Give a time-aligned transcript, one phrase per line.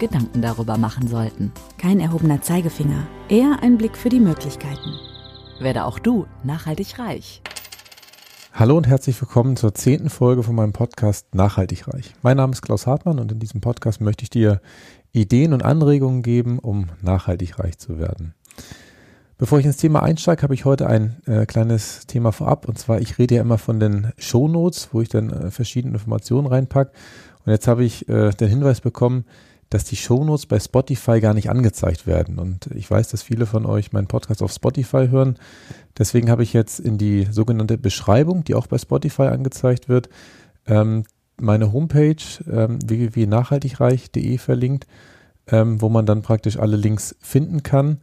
[0.00, 1.52] Gedanken darüber machen sollten.
[1.78, 4.96] Kein erhobener Zeigefinger, eher ein Blick für die Möglichkeiten.
[5.60, 7.42] Werde auch du nachhaltig reich.
[8.52, 12.14] Hallo und herzlich willkommen zur zehnten Folge von meinem Podcast Nachhaltig Reich.
[12.22, 14.60] Mein Name ist Klaus Hartmann und in diesem Podcast möchte ich dir
[15.12, 18.34] Ideen und Anregungen geben, um nachhaltig reich zu werden.
[19.38, 22.68] Bevor ich ins Thema einsteige, habe ich heute ein äh, kleines Thema vorab.
[22.68, 26.46] Und zwar, ich rede ja immer von den Shownotes, wo ich dann äh, verschiedene Informationen
[26.46, 26.92] reinpacke.
[27.46, 29.24] Und jetzt habe ich äh, den Hinweis bekommen,
[29.70, 32.38] dass die Shownotes bei Spotify gar nicht angezeigt werden.
[32.38, 35.38] Und ich weiß, dass viele von euch meinen Podcast auf Spotify hören.
[35.96, 40.08] Deswegen habe ich jetzt in die sogenannte Beschreibung, die auch bei Spotify angezeigt wird,
[40.66, 41.04] ähm,
[41.40, 42.16] meine Homepage
[42.50, 44.86] ähm, www.nachhaltigreich.de verlinkt,
[45.46, 47.98] ähm, wo man dann praktisch alle Links finden kann.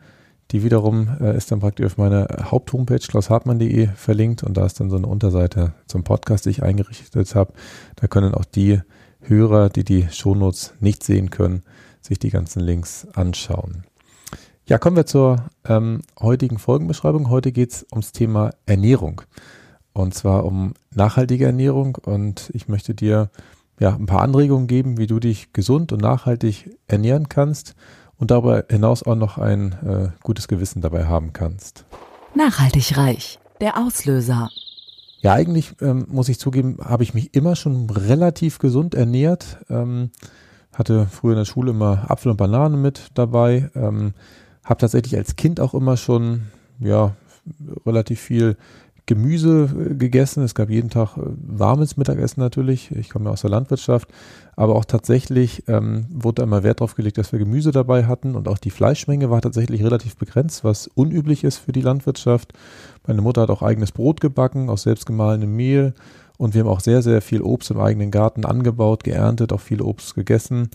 [0.51, 4.89] Die wiederum äh, ist dann praktisch auf meiner Haupthomepage klaushartmann.de verlinkt und da ist dann
[4.89, 7.53] so eine Unterseite zum Podcast, die ich eingerichtet habe.
[7.97, 8.79] Da können auch die
[9.27, 11.63] Hörer, die die Shownotes nicht sehen können,
[12.01, 13.83] sich die ganzen Links anschauen.
[14.65, 17.29] Ja, kommen wir zur ähm, heutigen Folgenbeschreibung.
[17.29, 19.21] Heute geht es ums Thema Ernährung.
[19.93, 21.95] Und zwar um nachhaltige Ernährung.
[21.95, 23.29] Und ich möchte dir
[23.79, 27.75] ja ein paar Anregungen geben, wie du dich gesund und nachhaltig ernähren kannst
[28.17, 31.85] und darüber hinaus auch noch ein äh, gutes Gewissen dabei haben kannst.
[32.35, 33.39] Nachhaltig reich.
[33.61, 34.49] Der Auslöser.
[35.19, 39.57] Ja, eigentlich ähm, muss ich zugeben, habe ich mich immer schon relativ gesund ernährt.
[39.69, 40.11] Ähm,
[40.73, 43.69] hatte früher in der Schule immer Apfel und Banane mit dabei.
[43.73, 44.13] Ähm,
[44.63, 46.43] habe tatsächlich als Kind auch immer schon
[46.79, 47.15] ja
[47.85, 48.57] relativ viel
[49.07, 50.43] Gemüse äh, gegessen.
[50.43, 52.91] Es gab jeden Tag äh, warmes Mittagessen natürlich.
[52.91, 54.09] Ich komme ja aus der Landwirtschaft.
[54.55, 58.35] Aber auch tatsächlich ähm, wurde immer Wert darauf gelegt, dass wir Gemüse dabei hatten.
[58.35, 62.53] Und auch die Fleischmenge war tatsächlich relativ begrenzt, was unüblich ist für die Landwirtschaft.
[63.07, 65.93] Meine Mutter hat auch eigenes Brot gebacken aus selbstgemahlenem Mehl.
[66.37, 69.81] Und wir haben auch sehr, sehr viel Obst im eigenen Garten angebaut, geerntet, auch viel
[69.81, 70.69] Obst gegessen.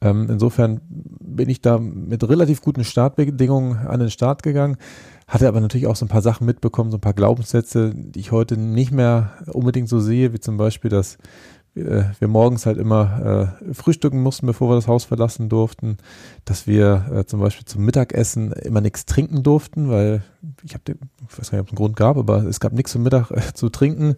[0.00, 4.76] Ähm, insofern bin ich da mit relativ guten Startbedingungen an den Start gegangen.
[5.28, 8.32] Hatte aber natürlich auch so ein paar Sachen mitbekommen, so ein paar Glaubenssätze, die ich
[8.32, 11.18] heute nicht mehr unbedingt so sehe, wie zum Beispiel, dass
[11.74, 15.98] äh, wir morgens halt immer äh, frühstücken mussten, bevor wir das Haus verlassen durften,
[16.46, 20.22] dass wir äh, zum Beispiel zum Mittagessen immer nichts trinken durften, weil
[20.64, 20.82] ich habe,
[21.30, 23.30] ich weiß gar nicht, ob es einen Grund gab, aber es gab nichts zum Mittag
[23.30, 24.16] äh, zu trinken.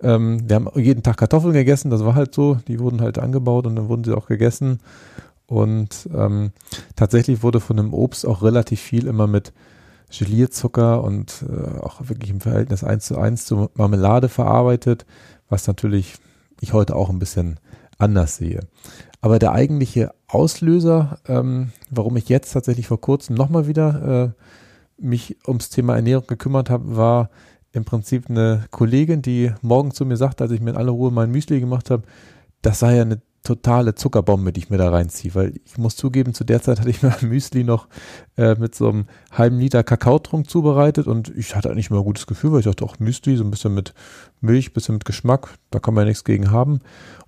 [0.00, 3.66] Ähm, wir haben jeden Tag Kartoffeln gegessen, das war halt so, die wurden halt angebaut
[3.66, 4.78] und dann wurden sie auch gegessen.
[5.46, 6.52] Und ähm,
[6.96, 9.52] tatsächlich wurde von dem Obst auch relativ viel immer mit
[10.10, 15.04] Gelierzucker und äh, auch wirklich im Verhältnis 1 zu 1 zu Marmelade verarbeitet,
[15.48, 16.14] was natürlich
[16.60, 17.58] ich heute auch ein bisschen
[17.98, 18.60] anders sehe.
[19.20, 24.34] Aber der eigentliche Auslöser, ähm, warum ich jetzt tatsächlich vor kurzem nochmal wieder
[24.98, 27.30] äh, mich ums Thema Ernährung gekümmert habe, war
[27.72, 31.10] im Prinzip eine Kollegin, die morgen zu mir sagte, als ich mir in aller Ruhe
[31.10, 32.04] mein Müsli gemacht habe,
[32.62, 36.34] das sei ja eine totale Zuckerbombe, die ich mir da reinziehe, weil ich muss zugeben,
[36.34, 37.86] zu der Zeit hatte ich mir Müsli noch
[38.36, 42.26] äh, mit so einem halben Liter Kakaotrunk zubereitet und ich hatte eigentlich immer ein gutes
[42.26, 43.94] Gefühl, weil ich dachte, auch Müsli, so ein bisschen mit
[44.40, 46.80] Milch, ein bisschen mit Geschmack, da kann man ja nichts gegen haben.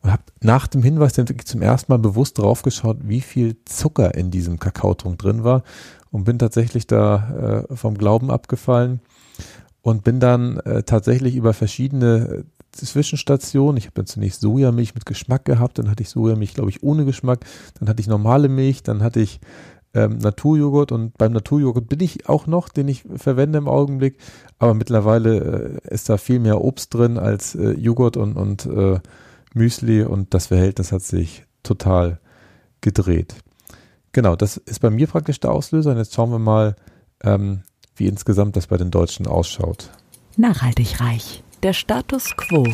[0.03, 3.57] Und habe nach dem Hinweis dann wirklich zum ersten Mal bewusst drauf geschaut, wie viel
[3.65, 5.63] Zucker in diesem Kakaotrunk drin war
[6.11, 9.01] und bin tatsächlich da äh, vom Glauben abgefallen
[9.83, 13.77] und bin dann äh, tatsächlich über verschiedene Zwischenstation.
[13.77, 17.05] Ich habe dann zunächst Sojamilch mit Geschmack gehabt, dann hatte ich Sojamilch, glaube ich, ohne
[17.05, 17.45] Geschmack,
[17.79, 19.41] dann hatte ich normale Milch, dann hatte ich
[19.95, 24.19] ähm, Naturjoghurt und beim Naturjoghurt bin ich auch noch, den ich verwende im Augenblick,
[24.59, 29.01] aber mittlerweile äh, ist da viel mehr Obst drin als äh, Joghurt und, und äh,
[29.55, 32.21] Müsli und das Verhältnis hat sich total
[32.81, 33.35] gedreht.
[34.13, 36.77] Genau, das ist bei mir praktisch der Auslöser und jetzt schauen wir mal,
[37.23, 37.63] ähm,
[37.97, 39.91] wie insgesamt das bei den Deutschen ausschaut.
[40.37, 42.65] Nachhaltig reich der Status quo.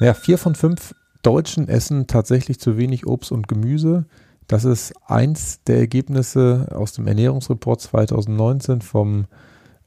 [0.00, 4.06] Ja, vier von fünf Deutschen essen tatsächlich zu wenig Obst und Gemüse.
[4.46, 9.26] Das ist eins der Ergebnisse aus dem Ernährungsreport 2019 vom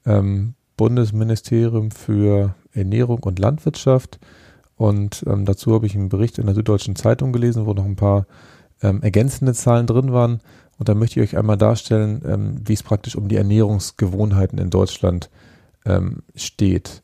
[0.06, 4.18] ähm, Bundesministerium für Ernährung und Landwirtschaft.
[4.76, 7.96] Und ähm, dazu habe ich einen Bericht in der Süddeutschen Zeitung gelesen, wo noch ein
[7.96, 8.26] paar
[8.82, 10.40] ähm, ergänzende Zahlen drin waren.
[10.78, 14.70] Und da möchte ich euch einmal darstellen, ähm, wie es praktisch um die Ernährungsgewohnheiten in
[14.70, 15.43] Deutschland geht
[15.84, 17.02] ähm, steht.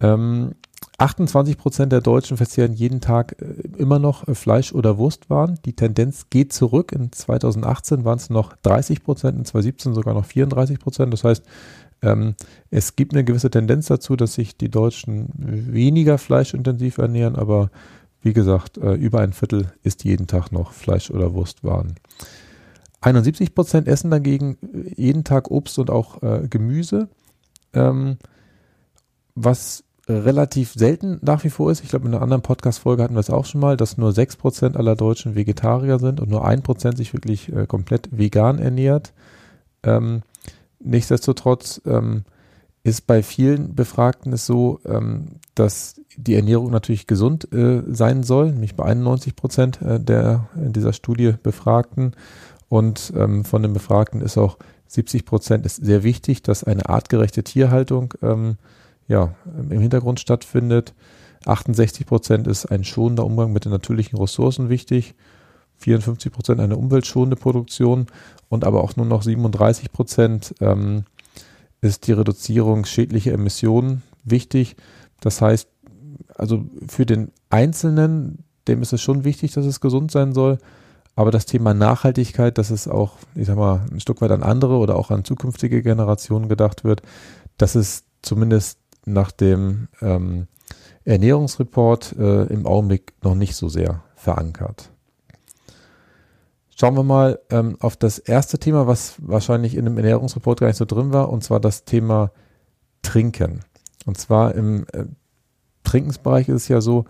[0.00, 0.54] Ähm,
[0.98, 5.58] 28 Prozent der Deutschen verzehren jeden Tag äh, immer noch äh, Fleisch- oder Wurstwaren.
[5.64, 6.92] Die Tendenz geht zurück.
[6.92, 11.12] In 2018 waren es noch 30 Prozent, in 2017 sogar noch 34 Prozent.
[11.12, 11.42] Das heißt,
[12.02, 12.34] ähm,
[12.70, 17.70] es gibt eine gewisse Tendenz dazu, dass sich die Deutschen weniger fleischintensiv ernähren, aber
[18.22, 21.94] wie gesagt, äh, über ein Viertel isst jeden Tag noch Fleisch- oder Wurstwaren.
[23.00, 24.58] 71 Prozent essen dagegen
[24.94, 27.08] jeden Tag Obst und auch äh, Gemüse,
[27.74, 28.18] ähm,
[29.34, 31.82] was relativ selten nach wie vor ist.
[31.82, 34.36] Ich glaube, in einer anderen Podcast-Folge hatten wir es auch schon mal, dass nur 6
[34.36, 39.12] Prozent aller Deutschen Vegetarier sind und nur 1 Prozent sich wirklich äh, komplett vegan ernährt.
[39.82, 40.22] Ähm,
[40.80, 42.24] nichtsdestotrotz ähm,
[42.82, 48.52] ist bei vielen Befragten es so, ähm, dass die Ernährung natürlich gesund äh, sein soll,
[48.52, 52.12] nämlich bei 91 Prozent äh, der in dieser Studie Befragten.
[52.68, 54.56] Und ähm, von den Befragten ist auch
[54.90, 58.56] 70 Prozent ist sehr wichtig, dass eine artgerechte Tierhaltung ähm,
[59.06, 59.36] ja,
[59.70, 60.94] im Hintergrund stattfindet.
[61.46, 65.14] 68 Prozent ist ein schonender Umgang mit den natürlichen Ressourcen wichtig.
[65.76, 68.06] 54 Prozent eine umweltschonende Produktion
[68.48, 71.04] und aber auch nur noch 37 Prozent ähm,
[71.80, 74.74] ist die Reduzierung schädlicher Emissionen wichtig.
[75.20, 75.68] Das heißt,
[76.34, 80.58] also für den Einzelnen, dem ist es schon wichtig, dass es gesund sein soll.
[81.16, 84.76] Aber das Thema Nachhaltigkeit, dass es auch, ich sag mal, ein Stück weit an andere
[84.76, 87.02] oder auch an zukünftige Generationen gedacht wird,
[87.58, 90.46] das ist zumindest nach dem ähm,
[91.04, 94.90] Ernährungsreport äh, im Augenblick noch nicht so sehr verankert.
[96.76, 100.76] Schauen wir mal ähm, auf das erste Thema, was wahrscheinlich in dem Ernährungsreport gar nicht
[100.76, 102.30] so drin war, und zwar das Thema
[103.02, 103.60] Trinken.
[104.06, 105.04] Und zwar im äh,
[105.84, 107.04] Trinkensbereich ist es ja so,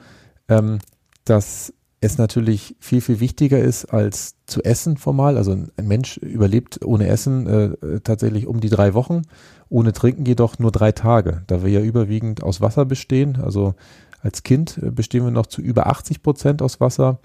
[0.49, 0.79] ähm,
[1.25, 5.37] dass es natürlich viel, viel wichtiger ist als zu essen formal.
[5.37, 9.23] Also ein Mensch überlebt ohne Essen äh, tatsächlich um die drei Wochen,
[9.69, 13.39] ohne Trinken jedoch nur drei Tage, da wir ja überwiegend aus Wasser bestehen.
[13.43, 13.75] Also
[14.23, 17.21] als Kind äh, bestehen wir noch zu über 80 Prozent aus Wasser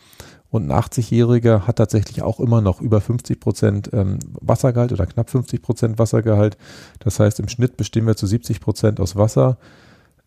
[0.50, 5.30] und ein 80-Jähriger hat tatsächlich auch immer noch über 50 Prozent ähm, Wassergehalt oder knapp
[5.30, 6.57] 50 Prozent Wassergehalt.
[7.00, 9.57] Das heißt, im Schnitt bestehen wir zu 70 Prozent aus Wasser.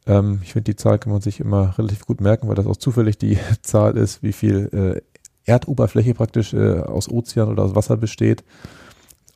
[0.08, 2.76] Ähm, ich finde, die Zahl kann man sich immer relativ gut merken, weil das auch
[2.76, 5.02] zufällig die Zahl ist, wie viel äh,
[5.48, 8.42] Erdoberfläche praktisch äh, aus Ozean oder aus Wasser besteht.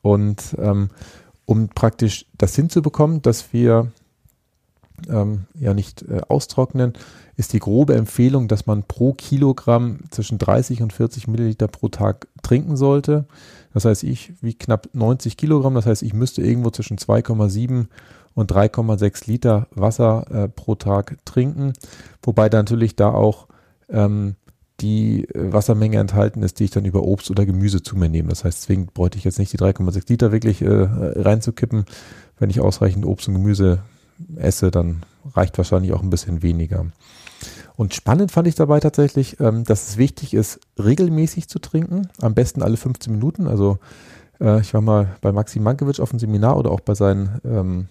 [0.01, 0.91] Und ähm,
[1.47, 3.93] um praktisch das hinzubekommen, dass wir
[5.09, 6.95] ähm, ja nicht äh, austrocknen,
[7.37, 12.29] ist die grobe Empfehlung, dass man pro Kilogramm zwischen 30 und 40 Milliliter pro Tag
[12.43, 13.27] trinken sollte.
[13.73, 17.87] Das heißt, ich wie knapp 90 Kilogramm, das heißt, ich müsste irgendwo zwischen 2,7
[18.35, 21.73] und 3,6 Liter Wasser äh, pro Tag trinken,
[22.23, 23.49] wobei da natürlich da auch
[23.89, 24.37] ähm,
[24.81, 28.31] die äh, Wassermenge enthalten ist, die ich dann über Obst oder Gemüse zu mir nehme.
[28.31, 31.85] Das heißt, zwingend bräuchte ich jetzt nicht die 3,6 Liter wirklich äh, reinzukippen.
[32.39, 33.81] Wenn ich ausreichend Obst und Gemüse
[34.37, 36.87] esse, dann reicht wahrscheinlich auch ein bisschen weniger.
[37.77, 42.35] Und spannend fand ich dabei tatsächlich, ähm, dass es wichtig ist, regelmäßig zu trinken, am
[42.35, 43.47] besten alle 15 Minuten.
[43.47, 43.79] Also
[44.41, 47.89] äh, ich war mal bei Maxim Mankiewicz auf dem Seminar oder auch bei seinen ähm,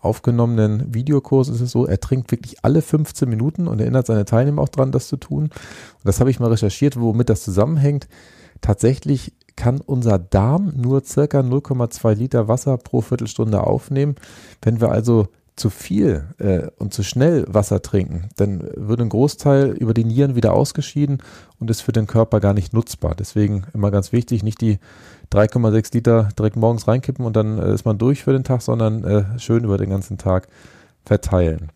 [0.00, 4.62] aufgenommenen Videokurs ist es so, er trinkt wirklich alle 15 Minuten und erinnert seine Teilnehmer
[4.62, 5.44] auch dran, das zu tun.
[5.44, 5.52] Und
[6.04, 8.08] das habe ich mal recherchiert, womit das zusammenhängt.
[8.60, 14.16] Tatsächlich kann unser Darm nur circa 0,2 Liter Wasser pro Viertelstunde aufnehmen.
[14.62, 19.70] Wenn wir also zu viel äh, und zu schnell Wasser trinken, dann wird ein Großteil
[19.70, 21.18] über die Nieren wieder ausgeschieden
[21.58, 23.14] und ist für den Körper gar nicht nutzbar.
[23.14, 24.78] Deswegen immer ganz wichtig, nicht die
[25.32, 29.04] 3,6 Liter direkt morgens reinkippen und dann äh, ist man durch für den Tag, sondern
[29.04, 30.48] äh, schön über den ganzen Tag
[31.04, 31.70] verteilen.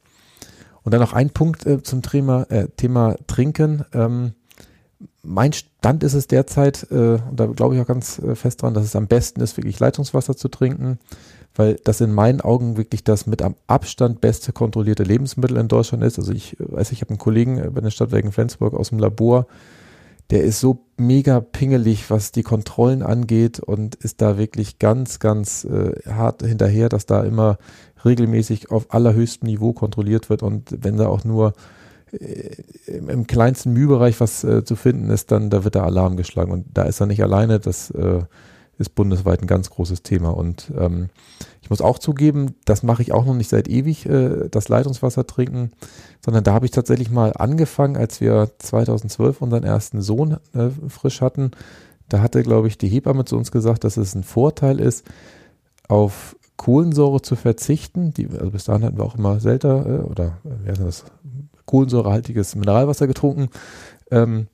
[0.83, 3.85] Und dann noch ein Punkt äh, zum Thema, äh, Thema Trinken.
[3.93, 4.35] Ähm,
[5.23, 8.75] mein Stand ist es derzeit, äh, und da glaube ich auch ganz äh, fest dran,
[8.75, 10.99] dass es am besten ist, wirklich Leitungswasser zu trinken
[11.57, 16.05] weil das in meinen Augen wirklich das mit am Abstand beste kontrollierte Lebensmittel in Deutschland
[16.05, 16.19] ist.
[16.19, 19.47] Also ich weiß, ich habe einen Kollegen bei den Stadtwerken Flensburg aus dem Labor,
[20.31, 25.65] der ist so mega pingelig, was die Kontrollen angeht und ist da wirklich ganz, ganz
[25.65, 27.59] äh, hart hinterher, dass da immer
[28.05, 30.43] regelmäßig auf allerhöchstem Niveau kontrolliert wird.
[30.43, 31.53] Und wenn da auch nur
[32.13, 36.51] äh, im, kleinsten Mühbereich was äh, zu finden ist, dann da wird der Alarm geschlagen.
[36.51, 38.21] Und da ist er nicht alleine, das äh,
[38.79, 40.31] ist bundesweit ein ganz großes Thema.
[40.31, 41.09] Und ähm,
[41.63, 45.27] ich muss auch zugeben, das mache ich auch noch nicht seit ewig, äh, das Leitungswasser
[45.27, 45.73] trinken,
[46.25, 51.21] sondern da habe ich tatsächlich mal angefangen, als wir 2012 unseren ersten Sohn äh, frisch
[51.21, 51.53] hatten.
[52.09, 55.05] Da hatte, glaube ich, die Hebamme zu uns gesagt, dass es ein Vorteil ist,
[55.89, 58.13] auf Kohlensäure zu verzichten.
[58.13, 61.05] Die, also bis dahin hatten wir auch immer selter äh, oder äh, wie heißt das,
[61.65, 63.49] kohlensäurehaltiges Mineralwasser getrunken.
[64.11, 64.47] Ähm,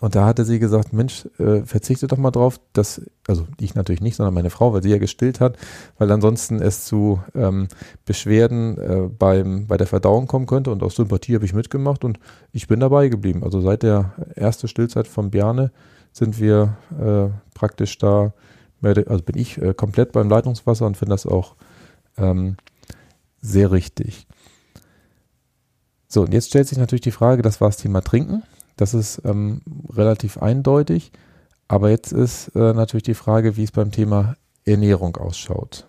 [0.00, 4.00] und da hatte sie gesagt, Mensch, äh, verzichte doch mal drauf, dass, also ich natürlich
[4.00, 5.56] nicht, sondern meine Frau, weil sie ja gestillt hat,
[5.98, 7.68] weil ansonsten es zu ähm,
[8.04, 12.20] Beschwerden äh, beim, bei der Verdauung kommen könnte und aus Sympathie habe ich mitgemacht und
[12.52, 13.42] ich bin dabei geblieben.
[13.42, 15.72] Also seit der ersten Stillzeit von Bjarne
[16.12, 18.32] sind wir äh, praktisch da,
[18.82, 21.56] also bin ich äh, komplett beim Leitungswasser und finde das auch
[22.16, 22.56] ähm,
[23.40, 24.26] sehr richtig.
[26.06, 28.42] So, und jetzt stellt sich natürlich die Frage, das war das Thema Trinken.
[28.78, 31.12] Das ist ähm, relativ eindeutig.
[31.66, 35.86] Aber jetzt ist äh, natürlich die Frage, wie es beim Thema Ernährung ausschaut.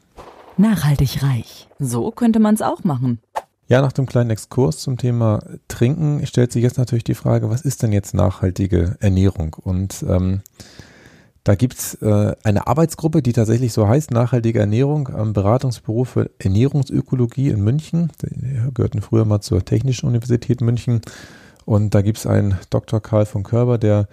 [0.58, 1.70] Nachhaltig reich.
[1.80, 3.20] So könnte man es auch machen.
[3.70, 7.62] Ja, nach dem kleinen Exkurs zum Thema Trinken stellt sich jetzt natürlich die Frage, was
[7.62, 9.56] ist denn jetzt nachhaltige Ernährung?
[9.62, 10.42] Und ähm,
[11.44, 17.50] da gibt's äh, eine Arbeitsgruppe, die tatsächlich so heißt, nachhaltige Ernährung am Beratungsbüro für Ernährungsökologie
[17.50, 18.12] in München.
[18.24, 21.02] Die gehörten früher mal zur Technischen Universität München.
[21.70, 23.00] Und da gibt's einen Dr.
[23.00, 24.08] Karl von Körber, der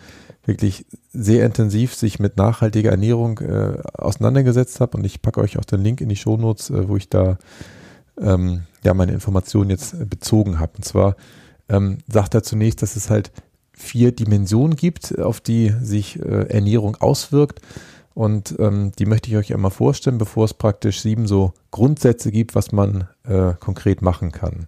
[0.45, 0.85] wirklich
[1.15, 4.95] sehr intensiv sich mit nachhaltiger Ernährung äh, auseinandergesetzt hat.
[4.95, 7.39] Und ich packe euch auch den Link in die Shownotes, äh, wo ich da
[8.21, 10.73] ähm, ja meine Informationen jetzt äh, bezogen habe.
[10.77, 11.17] Und zwar
[11.71, 13.33] ähm, sagt er zunächst, dass es halt
[13.73, 17.63] vier Dimensionen gibt, auf die sich äh, Ernährung auswirkt.
[18.13, 22.55] Und ähm, die möchte ich euch einmal vorstellen, bevor es praktisch sieben so Grundsätze gibt,
[22.55, 24.67] was man äh, konkret machen kann.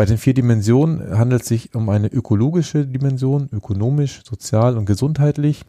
[0.00, 5.66] Bei den vier Dimensionen handelt es sich um eine ökologische Dimension, ökonomisch, sozial und gesundheitlich.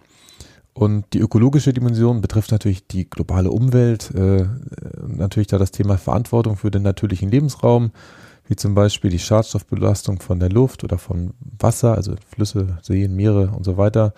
[0.71, 4.45] Und die ökologische Dimension betrifft natürlich die globale Umwelt, äh,
[5.05, 7.91] natürlich da das Thema Verantwortung für den natürlichen Lebensraum,
[8.47, 13.49] wie zum Beispiel die Schadstoffbelastung von der Luft oder von Wasser, also Flüsse, Seen, Meere
[13.49, 14.13] und so weiter,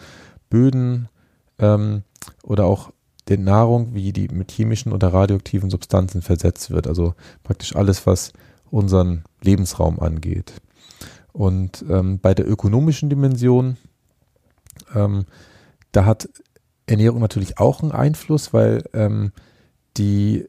[0.51, 1.10] Böden
[1.58, 2.03] ähm,
[2.43, 2.91] oder auch
[3.29, 6.86] der Nahrung, wie die mit chemischen oder radioaktiven Substanzen versetzt wird.
[6.86, 8.32] Also praktisch alles, was
[8.74, 10.53] unseren Lebensraum angeht.
[11.32, 13.77] Und ähm, bei der ökonomischen Dimension,
[14.96, 15.25] ähm,
[15.92, 16.27] da hat
[16.88, 19.32] Ernährung natürlich auch einen Einfluss, weil ähm,
[19.98, 20.48] die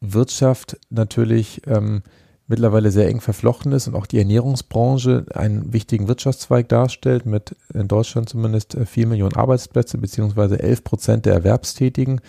[0.00, 2.02] Wirtschaft natürlich ähm,
[2.46, 7.88] mittlerweile sehr eng verflochten ist und auch die Ernährungsbranche einen wichtigen Wirtschaftszweig darstellt, mit in
[7.88, 12.20] Deutschland zumindest äh, vier Millionen Arbeitsplätze beziehungsweise elf Prozent der Erwerbstätigen.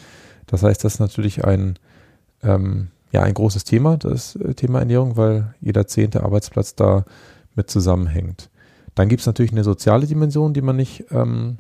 [0.48, 1.78] Das heißt, das ist natürlich ein
[2.44, 7.06] ähm, ja ein großes Thema, das äh, Thema Ernährung, weil jeder zehnte Arbeitsplatz da
[7.56, 8.50] mit zusammenhängt.
[8.96, 11.58] Dann gibt es natürlich eine soziale Dimension, die man nicht ähm,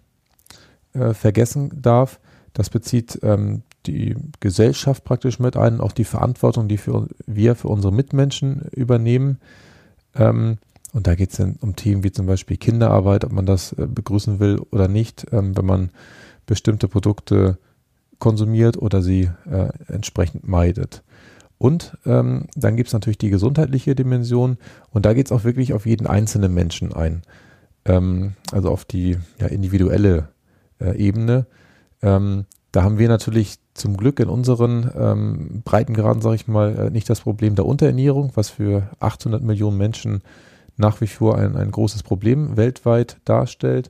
[0.94, 2.20] äh, vergessen darf.
[2.54, 7.68] Das bezieht ähm, die Gesellschaft praktisch mit ein, auch die Verantwortung, die für, wir für
[7.68, 9.40] unsere Mitmenschen übernehmen.
[10.16, 10.58] Ähm,
[10.94, 13.88] und da geht es dann um Themen wie zum Beispiel Kinderarbeit, ob man das äh,
[13.88, 15.90] begrüßen will oder nicht, ähm, wenn man
[16.46, 17.58] bestimmte Produkte
[18.20, 21.04] konsumiert oder sie äh, entsprechend meidet.
[21.64, 24.58] Und ähm, dann gibt es natürlich die gesundheitliche Dimension
[24.90, 27.22] und da geht es auch wirklich auf jeden einzelnen Menschen ein.
[27.86, 30.28] Ähm, also auf die ja, individuelle
[30.82, 31.46] äh, Ebene.
[32.02, 32.44] Ähm,
[32.74, 37.10] da haben wir natürlich zum Glück in unseren ähm, Breitengraden, sage ich mal, äh, nicht
[37.10, 40.22] das Problem der Unterernährung, was für 800 Millionen Menschen
[40.76, 43.90] nach wie vor ein, ein großes Problem weltweit darstellt.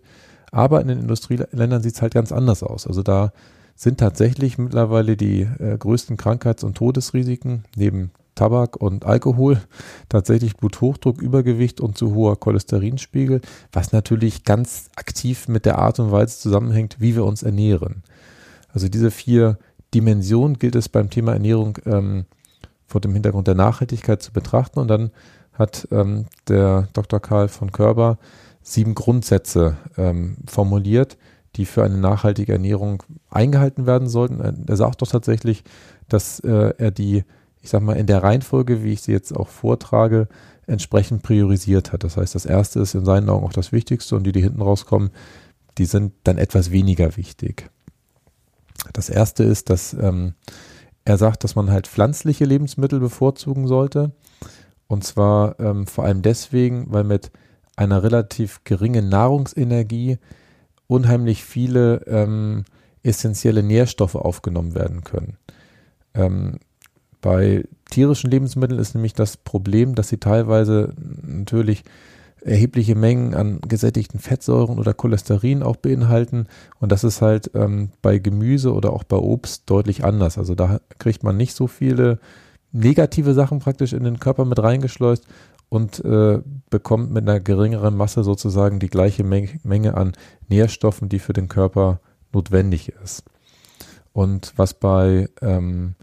[0.51, 2.85] Aber in den Industrieländern sieht es halt ganz anders aus.
[2.85, 3.31] Also da
[3.75, 9.61] sind tatsächlich mittlerweile die äh, größten Krankheits- und Todesrisiken neben Tabak und Alkohol
[10.09, 16.11] tatsächlich Bluthochdruck, Übergewicht und zu hoher Cholesterinspiegel, was natürlich ganz aktiv mit der Art und
[16.11, 18.03] Weise zusammenhängt, wie wir uns ernähren.
[18.69, 19.57] Also diese vier
[19.93, 22.25] Dimensionen gilt es beim Thema Ernährung ähm,
[22.87, 25.11] vor dem Hintergrund der Nachhaltigkeit zu betrachten und dann
[25.53, 27.19] hat ähm, der Dr.
[27.19, 28.17] Karl von Körber
[28.63, 31.17] sieben Grundsätze ähm, formuliert,
[31.55, 34.39] die für eine nachhaltige Ernährung eingehalten werden sollten.
[34.67, 35.63] Er sagt doch tatsächlich,
[36.09, 37.23] dass äh, er die,
[37.61, 40.27] ich sag mal, in der Reihenfolge, wie ich sie jetzt auch vortrage,
[40.65, 42.03] entsprechend priorisiert hat.
[42.03, 44.61] Das heißt, das erste ist in seinen Augen auch das Wichtigste und die, die hinten
[44.61, 45.11] rauskommen,
[45.77, 47.69] die sind dann etwas weniger wichtig.
[48.93, 50.33] Das erste ist, dass ähm,
[51.05, 54.11] er sagt, dass man halt pflanzliche Lebensmittel bevorzugen sollte.
[54.87, 57.31] Und zwar ähm, vor allem deswegen, weil mit
[57.75, 60.17] einer relativ geringen Nahrungsenergie
[60.93, 62.65] unheimlich viele ähm,
[63.01, 65.37] essentielle Nährstoffe aufgenommen werden können.
[66.13, 66.59] Ähm,
[67.19, 71.83] bei tierischen Lebensmitteln ist nämlich das Problem, dass sie teilweise natürlich
[72.41, 76.45] erhebliche Mengen an gesättigten Fettsäuren oder Cholesterin auch beinhalten.
[76.79, 80.37] Und das ist halt ähm, bei Gemüse oder auch bei Obst deutlich anders.
[80.37, 82.19] Also da kriegt man nicht so viele
[82.71, 85.25] negative Sachen praktisch in den Körper mit reingeschleust
[85.73, 86.39] und äh,
[86.69, 90.11] bekommt mit einer geringeren Masse sozusagen die gleiche Menge, an
[90.47, 91.99] Nährstoffen, die für den Körper
[92.31, 93.23] notwendig ist.
[94.13, 95.95] Und was bei ähm,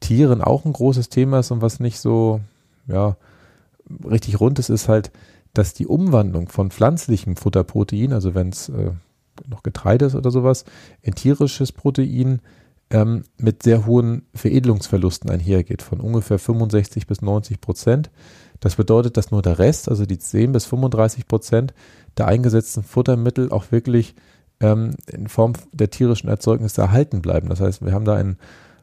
[0.00, 2.40] Tieren auch ein großes Thema ist und was nicht so
[2.88, 3.16] ja,
[4.04, 5.12] richtig rund ist, ist halt
[5.54, 8.90] dass die Umwandlung von pflanzlichem Futterprotein, also wenn es äh,
[9.46, 10.64] noch Getreide ist oder sowas,
[11.02, 12.40] in tierisches Protein
[12.90, 18.10] ähm, mit sehr hohen Veredelungsverlusten einhergeht, von ungefähr 65 bis 90 Prozent.
[18.62, 21.74] Das bedeutet, dass nur der Rest, also die 10 bis 35 Prozent
[22.16, 24.14] der eingesetzten Futtermittel auch wirklich
[24.60, 27.48] ähm, in Form der tierischen Erzeugnisse erhalten bleiben.
[27.48, 28.38] Das heißt, wir haben da einen,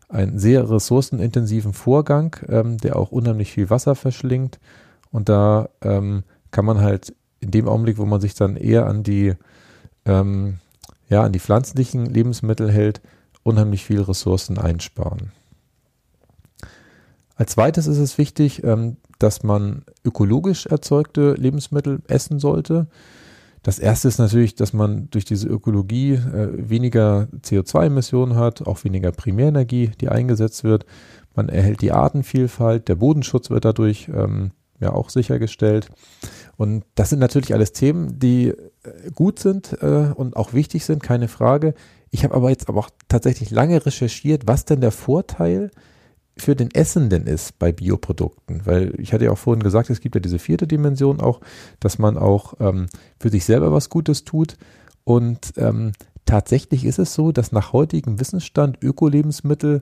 [0.09, 4.59] einen sehr ressourcenintensiven Vorgang, ähm, der auch unheimlich viel Wasser verschlingt.
[5.11, 9.03] Und da ähm, kann man halt in dem Augenblick, wo man sich dann eher an
[9.03, 9.33] die,
[10.03, 10.59] ähm,
[11.07, 12.99] ja, an die pflanzlichen Lebensmittel hält,
[13.43, 15.31] unheimlich viel Ressourcen einsparen.
[17.39, 22.87] Als zweites ist es wichtig, ähm, dass man ökologisch erzeugte Lebensmittel essen sollte.
[23.63, 29.13] Das erste ist natürlich, dass man durch diese Ökologie äh, weniger CO2-Emissionen hat, auch weniger
[29.13, 30.85] Primärenergie, die eingesetzt wird.
[31.33, 35.87] Man erhält die Artenvielfalt, der Bodenschutz wird dadurch ähm, ja auch sichergestellt.
[36.57, 38.55] Und das sind natürlich alles Themen, die äh,
[39.15, 41.73] gut sind äh, und auch wichtig sind, keine Frage.
[42.11, 45.71] Ich habe aber jetzt aber auch tatsächlich lange recherchiert, was denn der Vorteil
[46.39, 48.65] für den Essenden ist bei Bioprodukten.
[48.65, 51.41] Weil ich hatte ja auch vorhin gesagt, es gibt ja diese vierte Dimension auch,
[51.79, 52.87] dass man auch ähm,
[53.19, 54.57] für sich selber was Gutes tut.
[55.03, 55.91] Und ähm,
[56.25, 59.81] tatsächlich ist es so, dass nach heutigem Wissensstand Ökolebensmittel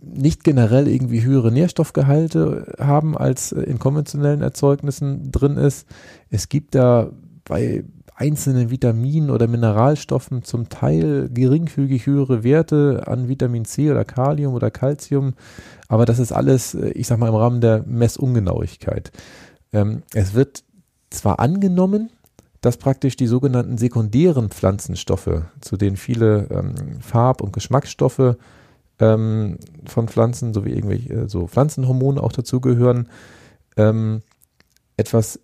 [0.00, 5.86] nicht generell irgendwie höhere Nährstoffgehalte haben, als in konventionellen Erzeugnissen drin ist.
[6.28, 7.10] Es gibt da
[7.44, 14.54] bei einzelnen Vitaminen oder Mineralstoffen zum Teil geringfügig höhere Werte an Vitamin C oder Kalium
[14.54, 15.34] oder Calcium,
[15.88, 19.12] aber das ist alles, äh, ich sag mal, im Rahmen der Messungenauigkeit.
[19.72, 20.64] Ähm, es wird
[21.10, 22.10] zwar angenommen,
[22.60, 28.36] dass praktisch die sogenannten sekundären Pflanzenstoffe, zu denen viele ähm, Farb- und Geschmacksstoffe
[29.00, 33.08] ähm, von Pflanzen sowie irgendwelche äh, so Pflanzenhormone auch dazugehören,
[33.76, 34.22] ähm,
[34.96, 35.40] etwas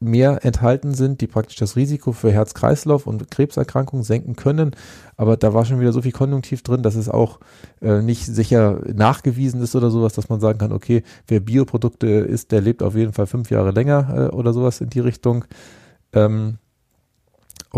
[0.00, 4.72] mehr enthalten sind, die praktisch das Risiko für Herz-Kreislauf und Krebserkrankungen senken können.
[5.16, 7.40] Aber da war schon wieder so viel Konjunktiv drin, dass es auch
[7.80, 12.52] äh, nicht sicher nachgewiesen ist oder sowas, dass man sagen kann, okay, wer Bioprodukte isst,
[12.52, 15.44] der lebt auf jeden Fall fünf Jahre länger äh, oder sowas in die Richtung.
[16.12, 16.58] Ähm,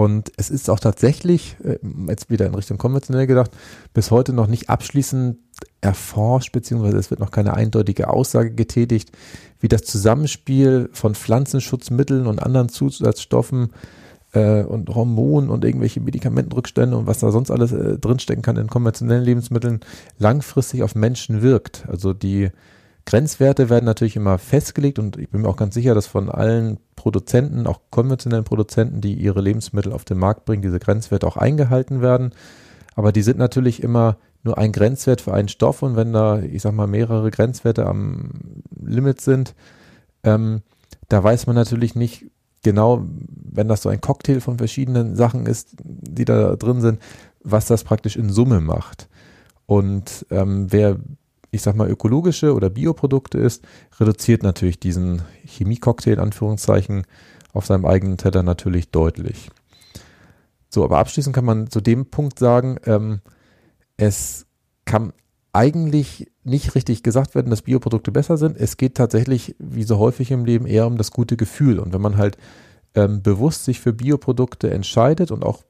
[0.01, 1.77] und es ist auch tatsächlich, äh,
[2.09, 3.51] jetzt wieder in Richtung konventionell gedacht,
[3.93, 5.37] bis heute noch nicht abschließend
[5.83, 9.13] erforscht, beziehungsweise es wird noch keine eindeutige Aussage getätigt,
[9.61, 13.75] wie das Zusammenspiel von Pflanzenschutzmitteln und anderen Zusatzstoffen
[14.33, 18.69] äh, und Hormonen und irgendwelche Medikamentenrückstände und was da sonst alles äh, drinstecken kann in
[18.69, 19.81] konventionellen Lebensmitteln
[20.19, 21.85] langfristig auf Menschen wirkt.
[21.89, 22.49] Also die
[23.11, 26.79] Grenzwerte werden natürlich immer festgelegt und ich bin mir auch ganz sicher, dass von allen
[26.95, 32.03] Produzenten, auch konventionellen Produzenten, die ihre Lebensmittel auf den Markt bringen, diese Grenzwerte auch eingehalten
[32.03, 32.31] werden.
[32.95, 36.63] Aber die sind natürlich immer nur ein Grenzwert für einen Stoff und wenn da, ich
[36.63, 39.57] sag mal, mehrere Grenzwerte am Limit sind,
[40.23, 40.63] ähm,
[41.09, 42.27] da weiß man natürlich nicht
[42.63, 47.01] genau, wenn das so ein Cocktail von verschiedenen Sachen ist, die da drin sind,
[47.43, 49.09] was das praktisch in Summe macht.
[49.67, 50.97] Und ähm, wer,
[51.51, 53.65] ich sag mal, ökologische oder Bioprodukte ist,
[53.99, 57.05] reduziert natürlich diesen Chemie-Cocktail, Anführungszeichen,
[57.53, 59.51] auf seinem eigenen Teller natürlich deutlich.
[60.69, 63.21] So, aber abschließend kann man zu dem Punkt sagen, ähm,
[63.97, 64.47] es
[64.85, 65.13] kann
[65.53, 68.57] eigentlich nicht richtig gesagt werden, dass Bioprodukte besser sind.
[68.57, 71.81] Es geht tatsächlich, wie so häufig im Leben, eher um das gute Gefühl.
[71.81, 72.39] Und wenn man halt
[72.95, 75.65] ähm, bewusst sich für Bioprodukte entscheidet und auch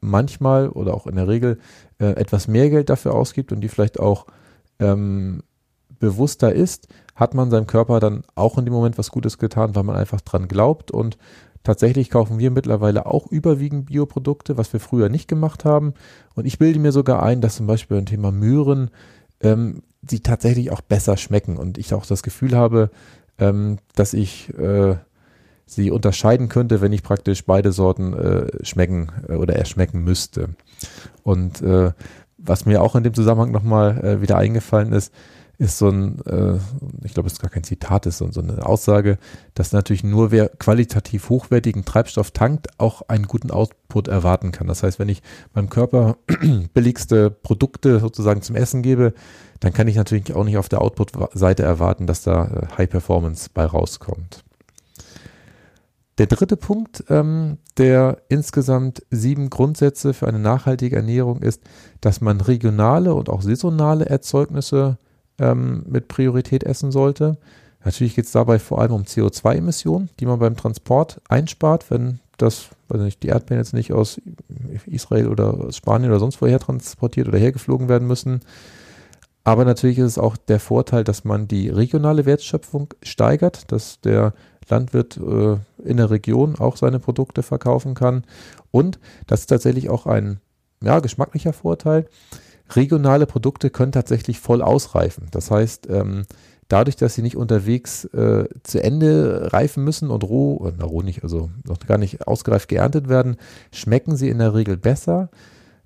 [0.00, 1.58] manchmal oder auch in der Regel
[1.98, 4.26] äh, etwas mehr Geld dafür ausgibt und die vielleicht auch
[4.78, 5.42] ähm,
[5.98, 9.84] bewusster ist, hat man seinem Körper dann auch in dem Moment was Gutes getan, weil
[9.84, 11.16] man einfach dran glaubt und
[11.66, 15.94] Tatsächlich kaufen wir mittlerweile auch überwiegend Bioprodukte, was wir früher nicht gemacht haben.
[16.36, 18.92] Und ich bilde mir sogar ein, dass zum Beispiel ein Thema Möhren,
[19.40, 21.56] ähm, die tatsächlich auch besser schmecken.
[21.56, 22.90] Und ich auch das Gefühl habe,
[23.40, 24.94] ähm, dass ich äh,
[25.66, 30.50] sie unterscheiden könnte, wenn ich praktisch beide Sorten äh, schmecken äh, oder erschmecken müsste.
[31.24, 31.90] Und äh,
[32.46, 35.12] was mir auch in dem Zusammenhang nochmal äh, wieder eingefallen ist,
[35.58, 36.58] ist so ein, äh,
[37.04, 39.18] ich glaube, es ist gar kein Zitat, ist so, so eine Aussage,
[39.54, 44.66] dass natürlich nur wer qualitativ hochwertigen Treibstoff tankt, auch einen guten Output erwarten kann.
[44.66, 45.22] Das heißt, wenn ich
[45.54, 46.16] meinem Körper
[46.74, 49.14] billigste Produkte sozusagen zum Essen gebe,
[49.60, 53.48] dann kann ich natürlich auch nicht auf der Output-Seite erwarten, dass da äh, High Performance
[53.52, 54.44] bei rauskommt.
[56.18, 61.62] Der dritte Punkt ähm, der insgesamt sieben Grundsätze für eine nachhaltige Ernährung ist,
[62.00, 64.96] dass man regionale und auch saisonale Erzeugnisse
[65.38, 67.36] ähm, mit Priorität essen sollte.
[67.84, 72.70] Natürlich geht es dabei vor allem um CO2-Emissionen, die man beim Transport einspart, wenn das,
[72.88, 74.20] weiß nicht, die Erdbeeren jetzt nicht aus
[74.86, 78.40] Israel oder aus Spanien oder sonst woher transportiert oder hergeflogen werden müssen.
[79.44, 84.32] Aber natürlich ist es auch der Vorteil, dass man die regionale Wertschöpfung steigert, dass der
[84.68, 88.24] Landwirt äh, in der Region auch seine Produkte verkaufen kann.
[88.70, 90.40] Und das ist tatsächlich auch ein
[90.82, 92.06] ja, geschmacklicher Vorteil.
[92.74, 95.28] Regionale Produkte können tatsächlich voll ausreifen.
[95.30, 96.24] Das heißt, ähm,
[96.68, 101.22] dadurch, dass sie nicht unterwegs äh, zu Ende reifen müssen und roh, na roh nicht,
[101.22, 103.36] also noch gar nicht ausgereift geerntet werden,
[103.72, 105.30] schmecken sie in der Regel besser.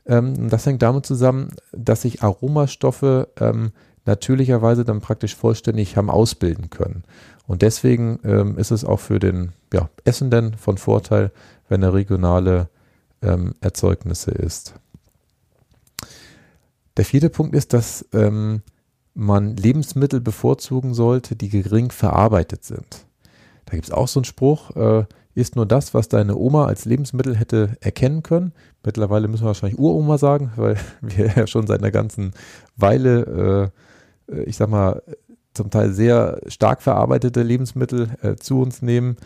[0.06, 3.72] Ähm, das hängt damit zusammen, dass sich Aromastoffe ähm,
[4.06, 7.04] natürlicherweise dann praktisch vollständig haben ausbilden können.
[7.50, 11.32] Und deswegen ähm, ist es auch für den ja, Essenden von Vorteil,
[11.68, 12.68] wenn er regionale
[13.22, 14.74] ähm, Erzeugnisse isst.
[16.96, 18.62] Der vierte Punkt ist, dass ähm,
[19.14, 23.04] man Lebensmittel bevorzugen sollte, die gering verarbeitet sind.
[23.66, 26.84] Da gibt es auch so einen Spruch, äh, ist nur das, was deine Oma als
[26.84, 28.52] Lebensmittel hätte erkennen können.
[28.84, 32.30] Mittlerweile müssen wir wahrscheinlich Uroma sagen, weil wir ja schon seit einer ganzen
[32.76, 33.72] Weile,
[34.30, 35.02] äh, äh, ich sag mal,
[35.54, 39.16] zum Teil sehr stark verarbeitete Lebensmittel äh, zu uns nehmen.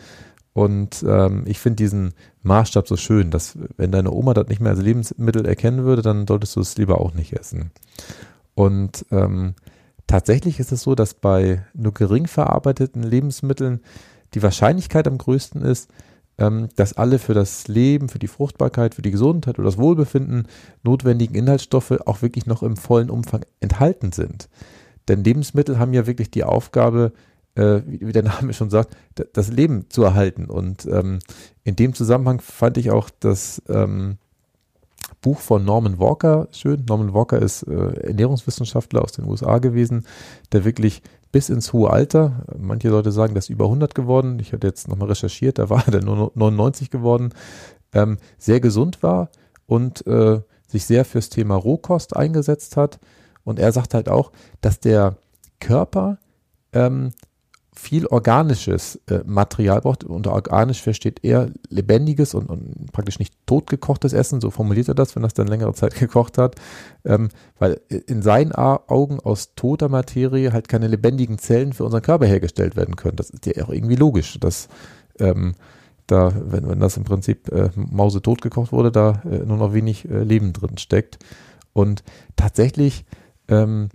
[0.53, 4.71] Und ähm, ich finde diesen Maßstab so schön, dass wenn deine Oma das nicht mehr
[4.71, 7.71] als Lebensmittel erkennen würde, dann solltest du es lieber auch nicht essen.
[8.53, 9.55] Und ähm,
[10.07, 13.81] tatsächlich ist es so, dass bei nur gering verarbeiteten Lebensmitteln
[14.33, 15.89] die Wahrscheinlichkeit am größten ist,
[16.37, 20.47] ähm, dass alle für das Leben, für die Fruchtbarkeit, für die Gesundheit oder das Wohlbefinden
[20.83, 24.49] notwendigen Inhaltsstoffe auch wirklich noch im vollen Umfang enthalten sind.
[25.07, 27.13] Denn Lebensmittel haben ja wirklich die Aufgabe,
[27.55, 28.95] äh, wie, der Name schon sagt,
[29.33, 30.45] das Leben zu erhalten.
[30.45, 31.19] Und ähm,
[31.63, 34.17] in dem Zusammenhang fand ich auch das ähm,
[35.21, 36.85] Buch von Norman Walker schön.
[36.87, 40.05] Norman Walker ist äh, Ernährungswissenschaftler aus den USA gewesen,
[40.51, 44.53] der wirklich bis ins hohe Alter, manche Leute sagen, das ist über 100 geworden, ich
[44.53, 47.33] hatte jetzt nochmal recherchiert, da war er nur 99 geworden,
[47.91, 49.29] ähm, sehr gesund war
[49.65, 52.99] und äh, sich sehr fürs Thema Rohkost eingesetzt hat.
[53.45, 55.15] Und er sagt halt auch, dass der
[55.61, 56.17] Körper
[56.73, 57.13] ähm,
[57.75, 60.03] viel organisches äh, Material braucht.
[60.03, 65.15] Unter organisch versteht er lebendiges und, und, praktisch nicht totgekochtes Essen, so formuliert er das,
[65.15, 66.55] wenn es dann längere Zeit gekocht hat,
[67.03, 67.29] ähm,
[67.59, 72.75] weil in seinen Augen aus toter Materie halt keine lebendigen Zellen für unseren Körper hergestellt
[72.75, 73.17] werden können.
[73.17, 74.67] Das ist ja auch irgendwie logisch, dass
[75.19, 75.55] ähm,
[76.07, 79.73] da, wenn, wenn das im Prinzip äh, Mause tot gekocht wurde, da äh, nur noch
[79.73, 81.19] wenig äh, Leben drin steckt.
[81.73, 82.03] Und
[82.35, 83.05] tatsächlich
[83.47, 83.89] ähm,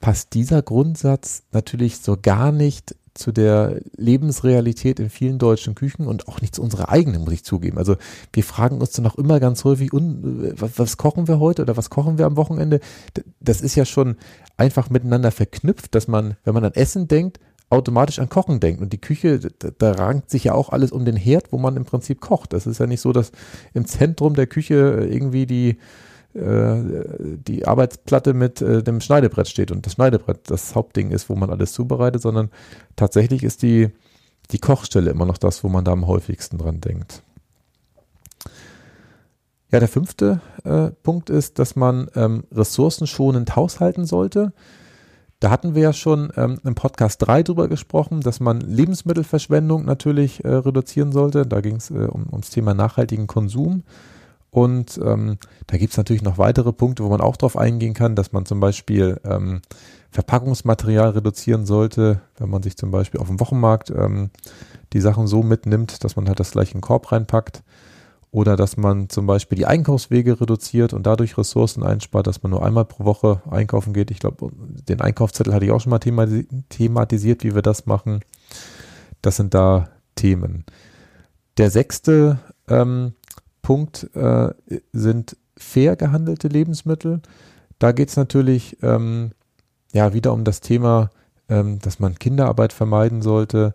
[0.00, 6.28] passt dieser Grundsatz natürlich so gar nicht zu der Lebensrealität in vielen deutschen Küchen und
[6.28, 7.76] auch nicht zu unserer eigenen, muss ich zugeben.
[7.76, 7.96] Also
[8.32, 11.76] wir fragen uns dann auch immer ganz häufig, un, was, was, kochen wir heute oder
[11.76, 12.80] was kochen wir am Wochenende?
[13.40, 14.16] Das ist ja schon
[14.56, 18.80] einfach miteinander verknüpft, dass man, wenn man an Essen denkt, automatisch an Kochen denkt.
[18.80, 21.76] Und die Küche, da, da rankt sich ja auch alles um den Herd, wo man
[21.76, 22.52] im Prinzip kocht.
[22.52, 23.32] Das ist ja nicht so, dass
[23.74, 25.76] im Zentrum der Küche irgendwie die äh,
[26.32, 31.50] die Arbeitsplatte mit äh, dem Schneidebrett steht und das Schneidebrett das Hauptding ist, wo man
[31.50, 32.50] alles zubereitet, sondern
[32.94, 33.90] tatsächlich ist die,
[34.52, 37.22] die Kochstelle immer noch das, wo man da am häufigsten dran denkt.
[39.72, 44.52] Ja, der fünfte äh, Punkt ist, dass man ähm, ressourcenschonend haushalten sollte.
[45.38, 50.44] Da hatten wir ja schon ähm, im Podcast 3 drüber gesprochen, dass man Lebensmittelverschwendung natürlich
[50.44, 51.46] äh, reduzieren sollte.
[51.46, 53.82] Da ging es äh, um, ums Thema nachhaltigen Konsum.
[54.50, 58.16] Und ähm, da gibt es natürlich noch weitere Punkte, wo man auch drauf eingehen kann,
[58.16, 59.62] dass man zum Beispiel ähm,
[60.10, 64.30] Verpackungsmaterial reduzieren sollte, wenn man sich zum Beispiel auf dem Wochenmarkt ähm,
[64.92, 67.62] die Sachen so mitnimmt, dass man halt das gleich in den Korb reinpackt.
[68.32, 72.64] Oder dass man zum Beispiel die Einkaufswege reduziert und dadurch Ressourcen einspart, dass man nur
[72.64, 74.12] einmal pro Woche einkaufen geht.
[74.12, 78.20] Ich glaube, den Einkaufszettel hatte ich auch schon mal thematisiert, wie wir das machen.
[79.20, 80.64] Das sind da Themen.
[81.58, 83.14] Der sechste ähm,
[83.62, 84.50] Punkt äh,
[84.92, 87.20] sind fair gehandelte Lebensmittel.
[87.78, 89.32] Da geht es natürlich ähm,
[89.92, 91.10] ja wieder um das Thema,
[91.48, 93.74] ähm, dass man Kinderarbeit vermeiden sollte,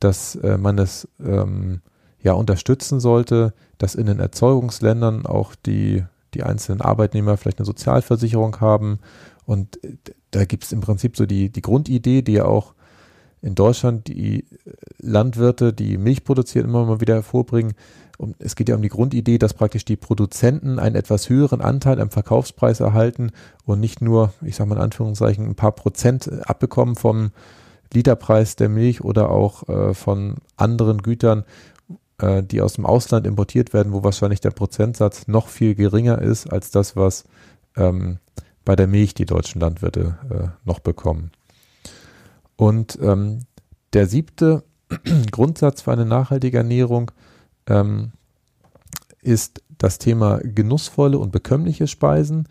[0.00, 1.80] dass äh, man es ähm,
[2.20, 8.60] ja unterstützen sollte, dass in den Erzeugungsländern auch die, die einzelnen Arbeitnehmer vielleicht eine Sozialversicherung
[8.60, 8.98] haben.
[9.44, 9.96] Und äh,
[10.30, 12.74] da gibt es im Prinzip so die, die Grundidee, die ja auch
[13.42, 14.44] in Deutschland die
[14.98, 17.74] Landwirte, die Milch produzieren, immer mal wieder hervorbringen,
[18.18, 22.00] um, es geht ja um die Grundidee, dass praktisch die Produzenten einen etwas höheren Anteil
[22.00, 23.30] am Verkaufspreis erhalten
[23.64, 27.30] und nicht nur, ich sage mal in Anführungszeichen, ein paar Prozent abbekommen vom
[27.92, 31.44] Literpreis der Milch oder auch äh, von anderen Gütern,
[32.18, 36.50] äh, die aus dem Ausland importiert werden, wo wahrscheinlich der Prozentsatz noch viel geringer ist
[36.52, 37.24] als das, was
[37.76, 38.18] ähm,
[38.64, 41.30] bei der Milch die deutschen Landwirte äh, noch bekommen.
[42.56, 43.40] Und ähm,
[43.92, 44.64] der siebte
[45.30, 47.10] Grundsatz für eine nachhaltige Ernährung
[47.68, 48.12] ähm,
[49.22, 52.48] ist das Thema genussvolle und bekömmliche Speisen.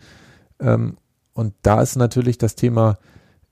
[0.60, 0.96] Ähm,
[1.32, 2.98] und da ist natürlich das Thema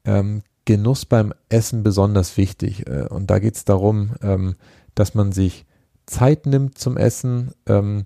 [0.05, 2.87] ähm, Genuss beim Essen besonders wichtig.
[2.87, 4.55] Äh, und da geht es darum, ähm,
[4.95, 5.67] dass man sich
[6.07, 8.05] Zeit nimmt zum Essen, ähm,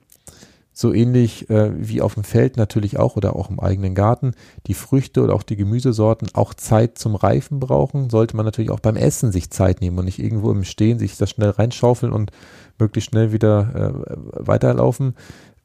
[0.79, 4.35] so ähnlich äh, wie auf dem Feld natürlich auch oder auch im eigenen Garten,
[4.69, 8.79] die Früchte oder auch die Gemüsesorten auch Zeit zum Reifen brauchen, sollte man natürlich auch
[8.79, 12.31] beim Essen sich Zeit nehmen und nicht irgendwo im Stehen sich das schnell reinschaufeln und
[12.79, 13.75] möglichst schnell wieder
[14.07, 15.17] äh, weiterlaufen,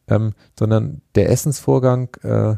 [0.07, 2.55] ähm, sondern der Essensvorgang äh,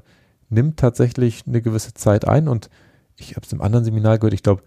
[0.50, 2.70] nimmt tatsächlich eine gewisse Zeit ein und
[3.18, 4.63] ich habe es im anderen Seminar gehört, ich glaube,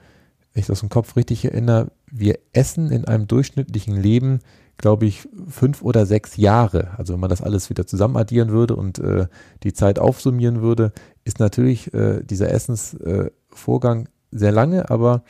[0.53, 4.41] wenn ich das im Kopf richtig erinnere, wir essen in einem durchschnittlichen Leben
[4.79, 6.91] glaube ich, fünf oder sechs Jahre.
[6.97, 9.27] Also wenn man das alles wieder zusammen addieren würde und äh,
[9.63, 10.93] die Zeit aufsummieren würde,
[11.25, 15.23] ist natürlich äh, dieser Essensvorgang äh, sehr lange, aber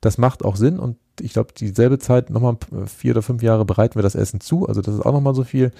[0.00, 3.96] das macht auch Sinn und ich glaube, dieselbe Zeit, nochmal vier oder fünf Jahre bereiten
[3.96, 5.70] wir das Essen zu, also das ist auch nochmal so viel.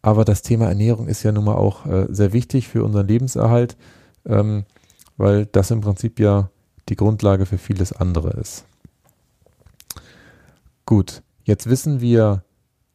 [0.00, 3.76] Aber das Thema Ernährung ist ja nun mal auch äh, sehr wichtig für unseren Lebenserhalt,
[4.24, 4.64] ähm,
[5.16, 6.50] weil das im Prinzip ja
[6.88, 8.64] die Grundlage für vieles andere ist.
[10.86, 12.44] Gut, jetzt wissen wir,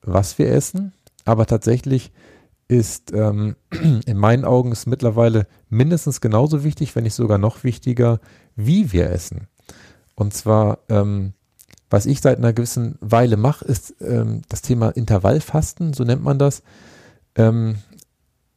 [0.04, 0.94] was wir essen,
[1.26, 2.12] aber tatsächlich
[2.68, 3.56] ist ähm,
[4.06, 8.20] in meinen Augen ist mittlerweile mindestens genauso wichtig, wenn nicht sogar noch wichtiger,
[8.56, 9.48] wie wir essen.
[10.16, 11.34] Und zwar, ähm,
[11.90, 16.40] was ich seit einer gewissen Weile mache, ist ähm, das Thema Intervallfasten, so nennt man
[16.40, 16.64] das.
[17.36, 17.78] Ähm,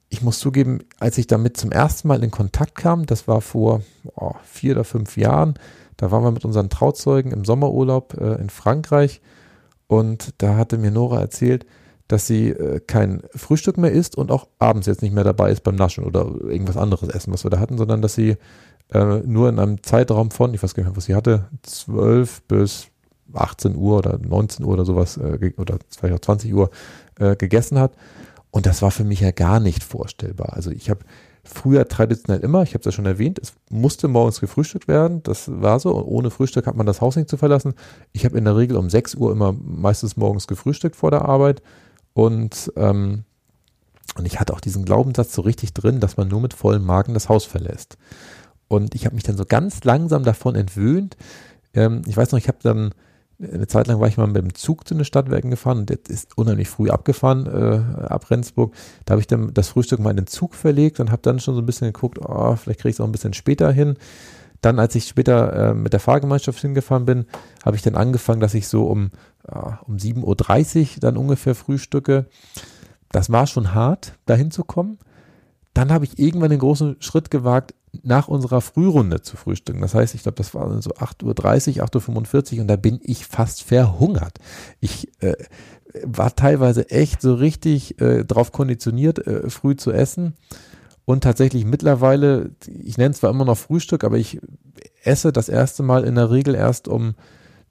[0.08, 3.82] ich muss zugeben, als ich damit zum ersten Mal in Kontakt kam, das war vor
[4.14, 5.54] oh, vier oder fünf Jahren,
[5.96, 9.20] da waren wir mit unseren Trauzeugen im Sommerurlaub äh, in Frankreich
[9.86, 11.66] und da hatte mir Nora erzählt,
[12.08, 15.62] dass sie äh, kein Frühstück mehr isst und auch abends jetzt nicht mehr dabei ist
[15.62, 18.36] beim Naschen oder irgendwas anderes essen, was wir da hatten, sondern dass sie
[18.92, 22.42] äh, nur in einem Zeitraum von, ich weiß gar nicht mehr, was sie hatte, 12
[22.42, 22.88] bis
[23.32, 26.70] 18 Uhr oder 19 Uhr oder sowas äh, oder vielleicht auch 20 Uhr
[27.18, 27.92] äh, gegessen hat.
[28.50, 30.52] Und das war für mich ja gar nicht vorstellbar.
[30.54, 31.00] Also ich habe
[31.46, 35.50] früher traditionell immer, ich habe es ja schon erwähnt, es musste morgens gefrühstückt werden, das
[35.50, 35.94] war so.
[35.94, 37.74] Und ohne Frühstück hat man das Haus nicht zu verlassen.
[38.12, 41.62] Ich habe in der Regel um 6 Uhr immer meistens morgens gefrühstückt vor der Arbeit.
[42.12, 43.24] Und, ähm,
[44.16, 47.14] und ich hatte auch diesen Glaubenssatz so richtig drin, dass man nur mit vollem Magen
[47.14, 47.96] das Haus verlässt.
[48.68, 51.16] Und ich habe mich dann so ganz langsam davon entwöhnt.
[51.74, 52.92] Ähm, ich weiß noch, ich habe dann
[53.38, 55.98] eine Zeit lang war ich mal mit dem Zug zu den Stadtwerken gefahren und der
[56.08, 58.74] ist unheimlich früh abgefahren äh, ab Rendsburg.
[59.04, 61.54] Da habe ich dann das Frühstück mal in den Zug verlegt und habe dann schon
[61.54, 63.96] so ein bisschen geguckt, oh, vielleicht kriege ich es auch ein bisschen später hin.
[64.62, 67.26] Dann, als ich später äh, mit der Fahrgemeinschaft hingefahren bin,
[67.64, 69.10] habe ich dann angefangen, dass ich so um,
[69.46, 72.26] äh, um 7.30 Uhr dann ungefähr frühstücke.
[73.12, 74.98] Das war schon hart, dahin zu kommen.
[75.74, 79.80] Dann habe ich irgendwann den großen Schritt gewagt, nach unserer Frührunde zu frühstücken.
[79.80, 83.26] Das heißt, ich glaube, das war so 8.30 Uhr, 8.45 Uhr und da bin ich
[83.26, 84.38] fast verhungert.
[84.80, 85.34] Ich äh,
[86.04, 90.34] war teilweise echt so richtig äh, drauf konditioniert, äh, früh zu essen.
[91.04, 94.40] Und tatsächlich mittlerweile, ich nenne es zwar immer noch Frühstück, aber ich
[95.04, 97.14] esse das erste Mal in der Regel erst um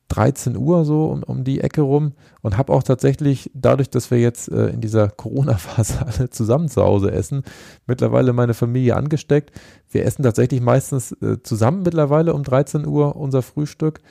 [0.10, 4.20] 13 Uhr so um, um die Ecke rum und habe auch tatsächlich, dadurch, dass wir
[4.20, 7.44] jetzt äh, in dieser Corona-Phase alle zusammen zu Hause essen,
[7.88, 9.52] mittlerweile meine Familie angesteckt.
[9.90, 14.02] Wir essen tatsächlich meistens äh, zusammen mittlerweile um 13 Uhr unser Frühstück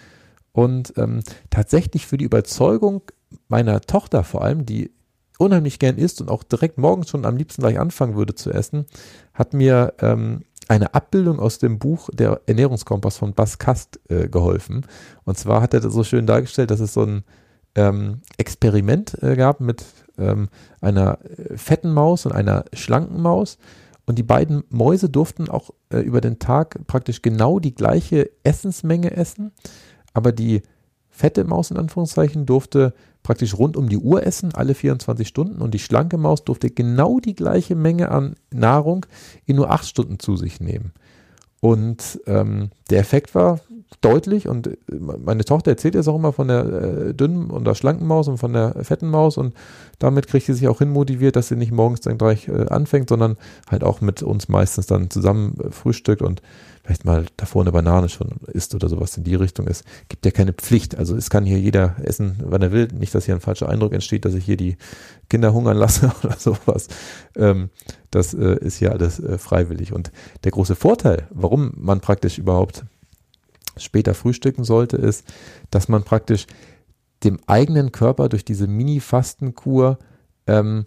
[0.52, 3.02] und ähm, tatsächlich für die Überzeugung
[3.48, 4.92] meiner Tochter vor allem, die
[5.38, 8.86] unheimlich gern isst und auch direkt morgens schon am liebsten gleich anfangen würde zu essen,
[9.32, 14.86] hat mir ähm, eine Abbildung aus dem Buch Der Ernährungskompass von Bas Kast äh, geholfen.
[15.24, 17.24] Und zwar hat er das so schön dargestellt, dass es so ein
[17.74, 19.84] ähm, Experiment äh, gab mit
[20.18, 20.48] ähm,
[20.80, 23.58] einer äh, fetten Maus und einer schlanken Maus.
[24.06, 29.16] Und die beiden Mäuse durften auch äh, über den Tag praktisch genau die gleiche Essensmenge
[29.16, 29.52] essen.
[30.12, 30.62] Aber die
[31.14, 35.62] fette Maus in Anführungszeichen durfte praktisch rund um die Uhr essen, alle 24 Stunden.
[35.62, 39.06] Und die schlanke Maus durfte genau die gleiche Menge an Nahrung
[39.46, 40.92] in nur acht Stunden zu sich nehmen.
[41.60, 43.60] Und ähm, der Effekt war
[44.00, 47.74] deutlich und äh, meine Tochter erzählt jetzt auch immer von der äh, dünnen und der
[47.74, 49.54] schlanken Maus und von der fetten Maus und
[49.98, 53.36] damit kriegt sie sich auch hinmotiviert, dass sie nicht morgens dann gleich äh, anfängt, sondern
[53.70, 56.42] halt auch mit uns meistens dann zusammen äh, frühstückt und
[56.84, 59.84] vielleicht mal davor eine Banane schon isst oder sowas in die Richtung ist.
[60.08, 60.96] Gibt ja keine Pflicht.
[60.96, 62.88] Also es kann hier jeder essen, wann er will.
[62.92, 64.76] Nicht, dass hier ein falscher Eindruck entsteht, dass ich hier die
[65.30, 66.88] Kinder hungern lasse oder sowas.
[67.36, 67.70] Ähm,
[68.10, 69.94] das äh, ist ja alles äh, freiwillig.
[69.94, 70.12] Und
[70.44, 72.84] der große Vorteil, warum man praktisch überhaupt
[73.78, 75.24] später frühstücken sollte, ist,
[75.70, 76.46] dass man praktisch
[77.24, 79.98] dem eigenen Körper durch diese Mini-Fastenkur
[80.46, 80.84] ähm,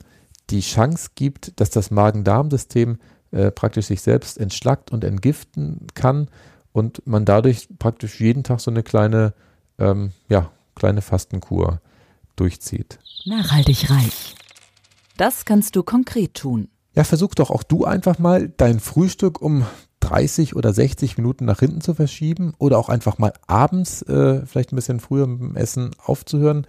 [0.51, 2.99] die Chance gibt, dass das Magen-Darm-System
[3.31, 6.29] äh, praktisch sich selbst entschlackt und entgiften kann
[6.71, 9.33] und man dadurch praktisch jeden Tag so eine kleine,
[9.79, 11.81] ähm, ja, kleine Fastenkur
[12.35, 12.99] durchzieht.
[13.25, 14.35] Nachhaltig reich.
[15.17, 16.69] Das kannst du konkret tun.
[16.93, 19.65] Ja, versuch doch auch du einfach mal dein Frühstück um
[19.99, 24.71] 30 oder 60 Minuten nach hinten zu verschieben oder auch einfach mal abends äh, vielleicht
[24.71, 26.65] ein bisschen früher mit dem Essen aufzuhören.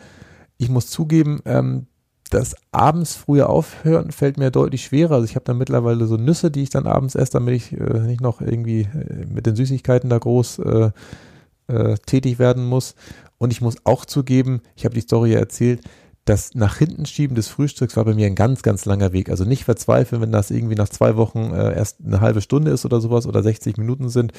[0.57, 1.87] ich muss zugeben, ähm,
[2.31, 5.15] das abends früher aufhören fällt mir deutlich schwerer.
[5.15, 8.01] Also ich habe dann mittlerweile so Nüsse, die ich dann abends esse, damit ich äh,
[8.01, 10.91] nicht noch irgendwie äh, mit den Süßigkeiten da groß äh,
[11.69, 12.95] äh, tätig werden muss.
[13.39, 15.81] Und ich muss auch zugeben, ich habe die Story ja erzählt,
[16.29, 19.31] das nach hinten schieben des Frühstücks war bei mir ein ganz, ganz langer Weg.
[19.31, 22.85] Also nicht verzweifeln, wenn das irgendwie nach zwei Wochen äh, erst eine halbe Stunde ist
[22.85, 24.33] oder sowas oder 60 Minuten sind.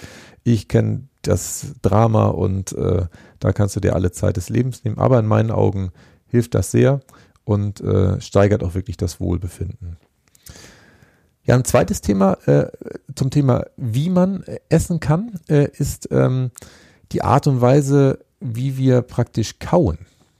[0.43, 3.08] Ich kenne das Drama und äh,
[3.39, 4.99] da kannst du dir alle Zeit des Lebens nehmen.
[4.99, 5.91] Aber in meinen Augen
[6.28, 6.99] hilft das sehr
[7.49, 9.97] und äh, steigert auch wirklich das Wohlbefinden.
[11.43, 12.67] Ja, ein zweites Thema äh,
[13.15, 16.51] zum Thema, wie man essen kann, äh, ist ähm,
[17.12, 19.97] die Art und Weise, wie wir praktisch kauen.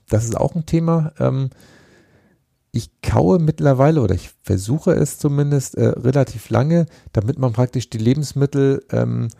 [0.08, 1.12] Das ist auch ein Thema.
[1.18, 1.50] Ähm,
[2.70, 7.98] ich kaue mittlerweile oder ich versuche es zumindest äh, relativ lange, damit man praktisch die
[7.98, 9.30] Lebensmittel ähm,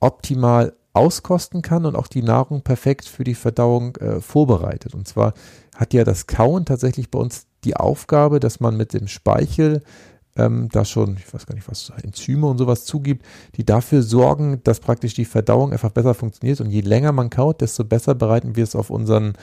[0.00, 4.94] optimal auskosten kann und auch die Nahrung perfekt für die Verdauung äh, vorbereitet.
[4.94, 5.34] Und zwar
[5.76, 9.82] hat ja das Kauen tatsächlich bei uns die Aufgabe, dass man mit dem Speichel
[10.36, 13.24] ähm, da schon, ich weiß gar nicht, was Enzyme und sowas zugibt,
[13.56, 16.60] die dafür sorgen, dass praktisch die Verdauung einfach besser funktioniert.
[16.60, 19.34] Und je länger man kaut, desto besser bereiten wir es auf unseren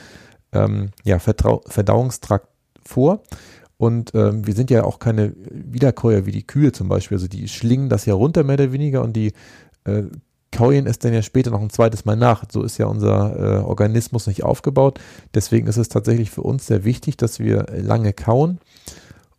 [0.52, 2.48] ähm, ja, Verdauungstrakt
[2.84, 3.22] vor.
[3.76, 7.16] Und ähm, wir sind ja auch keine Wiederkäuer wie die Kühe zum Beispiel.
[7.16, 9.32] Also die schlingen das ja runter mehr oder weniger und die
[9.84, 10.04] äh,
[10.52, 12.44] kauen es dann ja später noch ein zweites Mal nach.
[12.50, 14.98] So ist ja unser äh, Organismus nicht aufgebaut.
[15.34, 18.58] Deswegen ist es tatsächlich für uns sehr wichtig, dass wir lange kauen.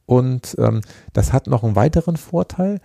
[0.05, 0.81] Und ähm,
[1.13, 2.79] das hat noch einen weiteren Vorteil.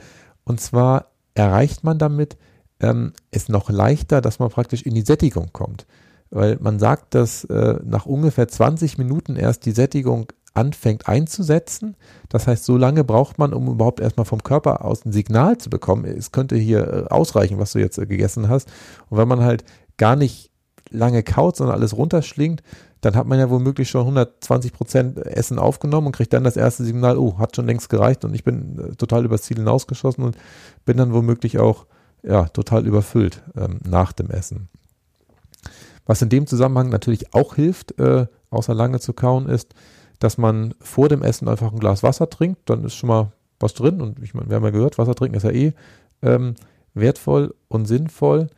[0.44, 2.36] Und zwar erreicht man damit
[2.80, 5.86] ähm, es noch leichter, dass man praktisch in die Sättigung kommt.
[6.30, 11.96] Weil man sagt, dass äh, nach ungefähr 20 Minuten erst die Sättigung anfängt einzusetzen.
[12.28, 15.68] Das heißt, so lange braucht man, um überhaupt erstmal vom Körper aus ein Signal zu
[15.68, 16.04] bekommen.
[16.04, 18.68] Es könnte hier äh, ausreichen, was du jetzt äh, gegessen hast.
[19.10, 19.64] Und wenn man halt
[19.96, 20.50] gar nicht
[20.90, 22.62] lange kaut, sondern alles runterschlingt,
[23.00, 26.84] dann hat man ja womöglich schon 120 Prozent Essen aufgenommen und kriegt dann das erste
[26.84, 30.36] Signal, oh, hat schon längst gereicht und ich bin äh, total übers Ziel hinausgeschossen und
[30.84, 31.86] bin dann womöglich auch
[32.22, 34.68] ja, total überfüllt ähm, nach dem Essen.
[36.06, 39.74] Was in dem Zusammenhang natürlich auch hilft, äh, außer lange zu kauen, ist,
[40.24, 43.74] dass man vor dem Essen einfach ein Glas Wasser trinkt, dann ist schon mal was
[43.74, 44.00] drin.
[44.00, 45.74] Und ich meine, wir haben ja gehört, Wasser trinken ist ja eh
[46.22, 46.54] ähm,
[46.94, 48.48] wertvoll und sinnvoll.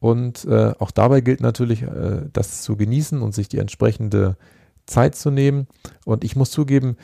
[0.00, 4.36] Und äh, auch dabei gilt natürlich, äh, das zu genießen und sich die entsprechende
[4.86, 5.68] Zeit zu nehmen.
[6.04, 6.96] Und ich muss zugeben,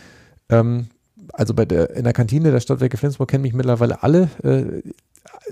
[0.49, 0.88] ähm,
[1.33, 4.29] also bei der, in der Kantine der Stadtwerke Flensburg kennen mich mittlerweile alle.
[4.42, 4.90] Äh,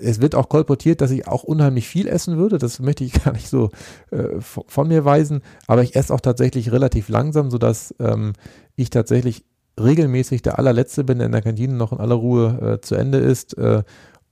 [0.01, 2.59] es wird auch kolportiert, dass ich auch unheimlich viel essen würde.
[2.59, 3.71] Das möchte ich gar nicht so
[4.11, 5.43] äh, von mir weisen.
[5.67, 8.33] Aber ich esse auch tatsächlich relativ langsam, sodass ähm,
[8.77, 9.45] ich tatsächlich
[9.79, 13.19] regelmäßig der allerletzte bin, der in der Kantine noch in aller Ruhe äh, zu Ende
[13.19, 13.57] ist.
[13.57, 13.83] Äh,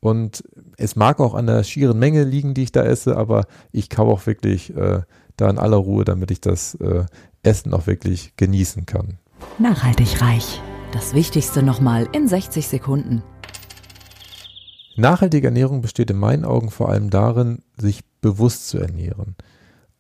[0.01, 0.45] und
[0.77, 4.13] es mag auch an der schieren Menge liegen, die ich da esse, aber ich kaufe
[4.13, 5.03] auch wirklich äh,
[5.37, 7.05] da in aller Ruhe, damit ich das äh,
[7.43, 9.19] Essen auch wirklich genießen kann.
[9.59, 10.61] Nachhaltig reich.
[10.93, 13.23] Das Wichtigste nochmal in 60 Sekunden.
[14.97, 19.37] Nachhaltige Ernährung besteht in meinen Augen vor allem darin, sich bewusst zu ernähren.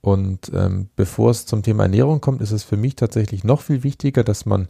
[0.00, 3.82] Und ähm, bevor es zum Thema Ernährung kommt, ist es für mich tatsächlich noch viel
[3.82, 4.68] wichtiger, dass man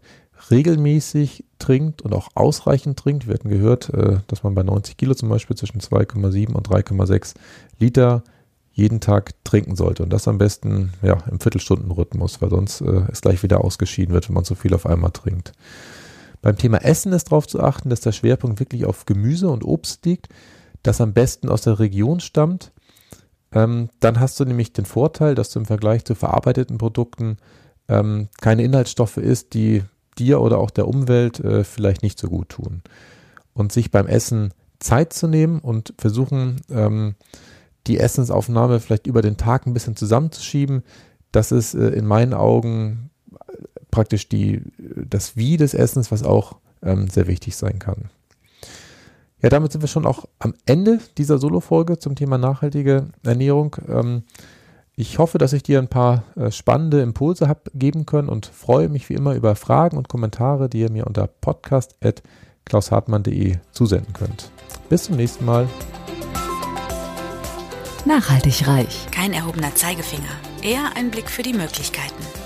[0.51, 3.27] regelmäßig trinkt und auch ausreichend trinkt.
[3.27, 7.35] Wir hatten gehört, äh, dass man bei 90 Kilo zum Beispiel zwischen 2,7 und 3,6
[7.79, 8.23] Liter
[8.73, 10.03] jeden Tag trinken sollte.
[10.03, 14.29] Und das am besten ja, im Viertelstundenrhythmus, weil sonst äh, es gleich wieder ausgeschieden wird,
[14.29, 15.53] wenn man zu viel auf einmal trinkt.
[16.43, 20.05] Beim Thema Essen ist darauf zu achten, dass der Schwerpunkt wirklich auf Gemüse und Obst
[20.07, 20.29] liegt,
[20.83, 22.73] das am besten aus der Region stammt.
[23.53, 27.39] Ähm, dann hast du nämlich den Vorteil, dass du im Vergleich zu verarbeiteten Produkten
[27.89, 29.83] ähm, keine Inhaltsstoffe isst, die
[30.19, 32.83] dir oder auch der Umwelt äh, vielleicht nicht so gut tun.
[33.53, 37.15] Und sich beim Essen Zeit zu nehmen und versuchen, ähm,
[37.87, 40.83] die Essensaufnahme vielleicht über den Tag ein bisschen zusammenzuschieben,
[41.33, 43.11] das ist äh, in meinen Augen
[43.97, 48.11] praktisch die, das Wie des Essens, was auch ähm, sehr wichtig sein kann.
[49.41, 53.75] Ja, damit sind wir schon auch am Ende dieser Solo-Folge zum Thema nachhaltige Ernährung.
[53.89, 54.25] Ähm,
[54.97, 58.91] ich hoffe, dass ich dir ein paar äh, spannende Impulse habe geben können und freue
[58.91, 64.51] mich wie immer über Fragen und Kommentare, die ihr mir unter podcast.klaushartmann.de zusenden könnt.
[64.91, 65.67] Bis zum nächsten Mal.
[68.05, 69.07] Nachhaltig reich.
[69.11, 70.29] Kein erhobener Zeigefinger,
[70.63, 72.46] eher ein Blick für die Möglichkeiten.